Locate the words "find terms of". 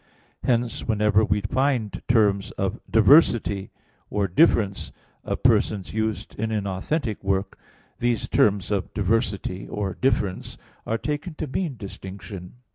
1.41-2.79